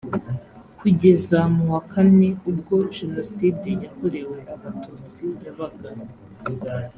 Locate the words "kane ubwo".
1.91-2.75